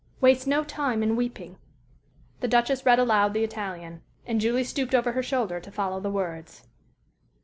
[0.19, 1.57] waste no time in weeping_."
[2.39, 6.09] The Duchess read aloud the Italian, and Julie stooped over her shoulder to follow the
[6.09, 6.63] words.